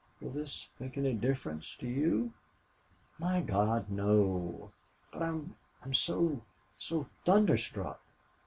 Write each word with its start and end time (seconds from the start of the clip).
Will 0.19 0.31
this 0.31 0.67
make 0.79 0.97
any 0.97 1.13
difference 1.13 1.75
to 1.75 1.85
you?" 1.85 2.33
"My 3.19 3.39
God, 3.39 3.87
no! 3.91 4.71
But 5.13 5.21
I'm 5.21 5.53
so 5.91 6.41
so 6.75 7.05
thunderstruck.... 7.23 8.01